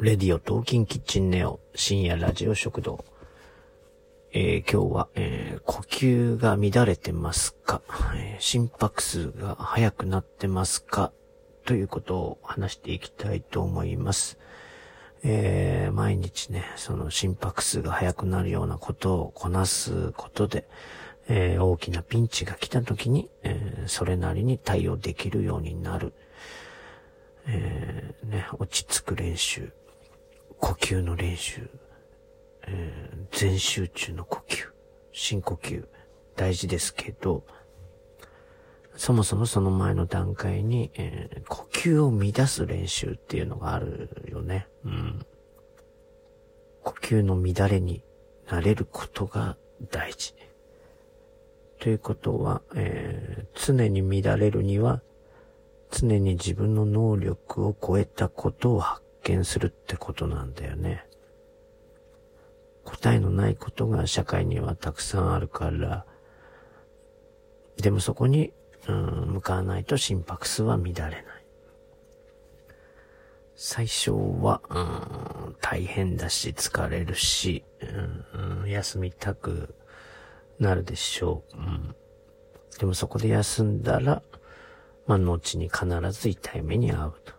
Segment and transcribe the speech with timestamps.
[0.00, 3.04] レディオトーキンキッチンネオ深夜ラジオ食堂。
[4.30, 7.82] えー、今日は、えー、呼吸が乱れてますか、
[8.14, 11.10] えー、心拍数が速くなってますか？
[11.66, 14.38] ということを話していきたいと思います。
[15.24, 20.68] え、毎日ね、その心拍数が速くなるようなことをこなすことで、
[21.28, 26.12] え、大きなピンチが来た時に、えー、それなりに対応できるようになる。
[27.48, 29.72] え、ね、落ち着く練習。
[30.60, 31.68] 呼吸の練習、
[32.66, 34.66] えー、全集中の呼吸、
[35.12, 35.86] 深呼吸、
[36.36, 37.44] 大事ですけど、
[38.96, 44.66] そもそもその前の段階に、えー、呼吸を乱す練習っていうのがあるよね。
[44.84, 45.26] うん。
[46.82, 48.02] 呼吸の乱れに
[48.50, 49.56] なれることが
[49.90, 50.34] 大事。
[51.78, 55.00] ということは、えー、常に乱れるには、
[55.90, 61.04] 常に自分の能力を超えたことを発見するってことなんだよね。
[62.84, 66.06] 答えのないことが社会にはたくさんあるから、
[67.76, 68.52] でもそこに、
[68.88, 71.22] うん、向かわないと心拍数は乱れない。
[73.54, 77.64] 最初は、うん、大変だし疲れるし、
[78.32, 79.74] うん、休みたく
[80.58, 81.56] なるでしょう。
[81.56, 81.94] うん、
[82.78, 84.22] でもそこで休んだら、
[85.06, 87.37] まあ、後に必ず痛い目に遭うと。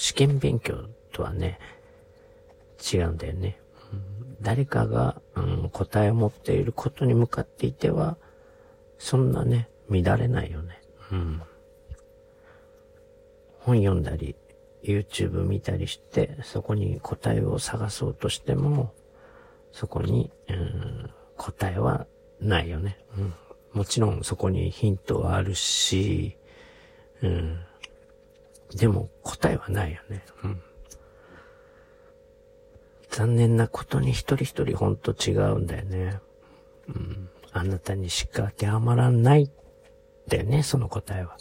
[0.00, 1.58] 試験勉強とはね、
[2.90, 3.60] 違うんだよね。
[3.92, 8.16] うん、誰かが、うん、答えを持っていることに向かっていては、
[8.98, 10.80] そんなね、乱れないよね。
[11.12, 11.42] うん。
[13.58, 14.36] 本読んだり、
[14.82, 18.94] YouTube 見たりして、そこに答えを探そうとしても、
[19.70, 22.06] そこに、うん、答えは
[22.40, 23.04] ないよね。
[23.18, 23.34] うん。
[23.74, 26.38] もちろんそこにヒントはあるし、
[27.20, 27.66] うん。
[28.74, 30.24] でも答えはないよね。
[30.44, 30.62] うん。
[33.10, 36.20] 残念なことに一人一人ほんと違うんだよね。
[36.88, 37.28] うん。
[37.52, 39.50] あなたにしか当てはまらない
[40.28, 41.36] だよね、その答えは。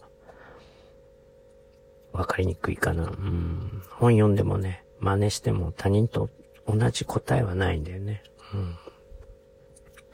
[2.11, 3.03] わかりにくいかな。
[3.03, 3.83] うん。
[3.91, 6.29] 本読んでもね、真似しても他人と
[6.67, 8.23] 同じ答えはないんだよね。
[8.53, 8.75] うん。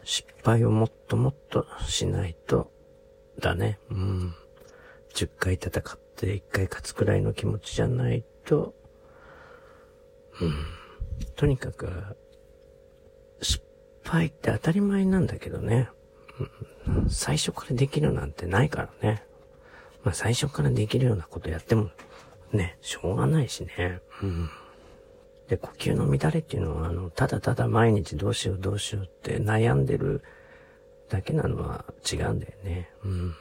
[0.04, 2.72] 失敗をもっともっとしないと、
[3.40, 3.80] だね。
[3.90, 4.34] うん。
[5.14, 8.74] 10回戦っって一回勝つくらいの気持ちじゃないと、
[10.40, 10.54] うん。
[11.36, 11.90] とにかく、
[13.42, 13.62] 失
[14.04, 15.90] 敗って当たり前なんだけどね。
[16.88, 19.24] うん、最初からできるなんてないからね。
[20.04, 21.90] まあ最初からできるようなことやっても、
[22.52, 24.00] ね、しょうがないしね。
[24.22, 24.50] うん。
[25.50, 30.24] で、呼吸の乱れっていうのは、あの、ただただ毎日どうしようどうしようって悩んでる
[31.10, 32.90] だけなのは違うんだよね。
[33.04, 33.34] うん。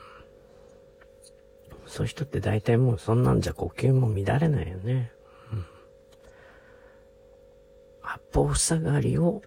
[1.95, 5.13] そういう人って大体もうそんなんじゃ呼吸も乱れないよね。
[5.53, 5.67] うん。
[8.01, 9.43] 八方塞がりを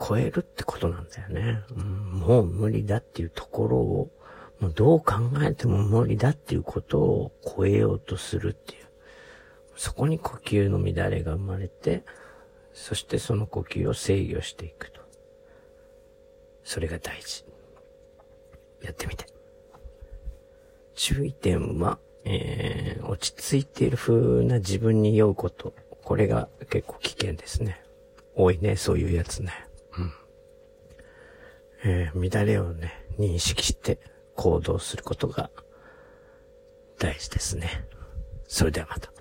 [0.00, 1.64] 超えるってことなんだよね。
[1.76, 4.12] うん、もう無理だっていうところを、
[4.60, 8.86] もうどう考えても無理だっていうことを超えようとするっていう。
[9.74, 12.04] そこに呼吸の乱れが生まれて、
[12.72, 15.00] そしてその呼吸を制御していくと。
[16.62, 17.44] それが大事。
[18.80, 19.26] やってみて。
[21.02, 25.74] 注意点は、えー、落ち着いている風な自分に酔うこと。
[26.04, 27.82] これが結構危険ですね。
[28.36, 29.50] 多いね、そういうやつね。
[29.98, 30.12] うん。
[31.84, 33.98] えー、乱れをね、認識して
[34.36, 35.50] 行動することが
[37.00, 37.84] 大事ですね。
[38.46, 39.12] それではまた。